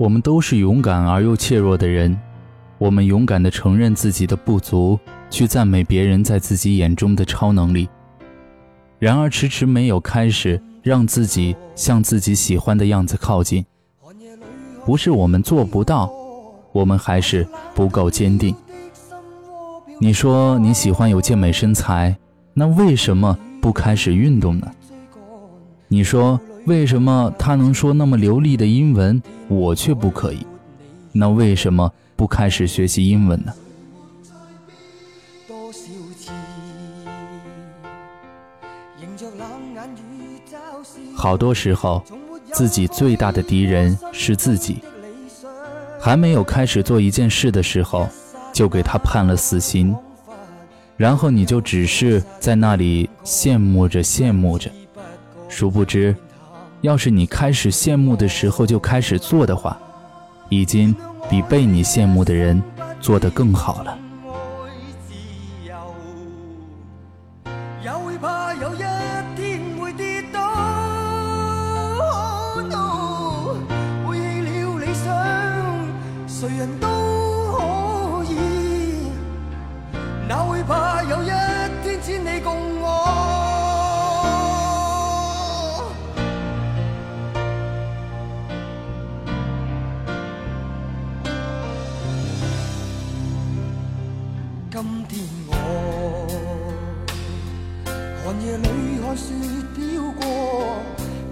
[0.00, 2.18] 我们都是勇敢而又怯弱的人，
[2.78, 4.98] 我们勇敢地承认自己的不足，
[5.28, 7.86] 去赞美别人在自己眼中的超能力。
[8.98, 13.62] 然而，迟迟没有开始让自己向自己喜欢的样子靠近。
[14.86, 16.10] 不是我们做不到，
[16.72, 18.56] 我们还是不够坚定。
[20.00, 22.16] 你说你喜欢有健美身材，
[22.54, 24.66] 那为什么不开始运动呢？
[25.88, 30.46] 你说为什么他能说那么流利的英文，我却不可以？
[31.12, 33.52] 那为什么不开始学习英文呢？
[41.16, 42.02] 好多时候，
[42.52, 44.82] 自己最大的敌人是自己。
[46.00, 48.08] 还没有开始做一件事的时候。
[48.52, 49.96] 就给他判了死刑，
[50.96, 54.68] 然后你就只是在那里羡慕着羡慕着，
[55.48, 56.14] 殊不知，
[56.82, 59.78] 要是你开始羡慕的时候就开始做的话，
[60.48, 60.94] 已经
[61.28, 62.62] 比被你羡慕的人
[63.00, 63.98] 做得更好了。
[94.72, 95.52] 今天我
[98.22, 98.64] 寒夜里
[99.02, 99.34] 看雪
[99.74, 99.78] 飘
[100.12, 100.22] 过，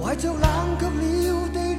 [0.00, 0.42] 怀着冷
[0.80, 1.75] 却了的